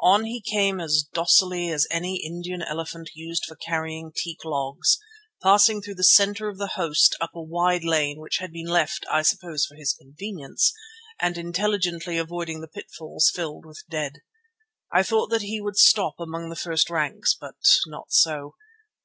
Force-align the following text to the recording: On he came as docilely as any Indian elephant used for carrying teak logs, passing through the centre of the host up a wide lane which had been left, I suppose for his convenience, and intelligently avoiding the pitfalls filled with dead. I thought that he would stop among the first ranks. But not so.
On 0.00 0.24
he 0.24 0.40
came 0.40 0.80
as 0.80 1.06
docilely 1.14 1.68
as 1.70 1.86
any 1.92 2.16
Indian 2.26 2.60
elephant 2.60 3.10
used 3.14 3.44
for 3.46 3.54
carrying 3.54 4.10
teak 4.12 4.44
logs, 4.44 4.98
passing 5.44 5.80
through 5.80 5.94
the 5.94 6.02
centre 6.02 6.48
of 6.48 6.58
the 6.58 6.72
host 6.74 7.14
up 7.20 7.30
a 7.36 7.40
wide 7.40 7.84
lane 7.84 8.18
which 8.18 8.38
had 8.38 8.52
been 8.52 8.66
left, 8.66 9.06
I 9.08 9.22
suppose 9.22 9.64
for 9.66 9.76
his 9.76 9.92
convenience, 9.92 10.72
and 11.20 11.38
intelligently 11.38 12.18
avoiding 12.18 12.62
the 12.62 12.66
pitfalls 12.66 13.30
filled 13.32 13.64
with 13.64 13.84
dead. 13.88 14.22
I 14.92 15.04
thought 15.04 15.28
that 15.30 15.42
he 15.42 15.60
would 15.60 15.76
stop 15.76 16.14
among 16.18 16.48
the 16.50 16.56
first 16.56 16.90
ranks. 16.90 17.34
But 17.40 17.54
not 17.86 18.10
so. 18.12 18.56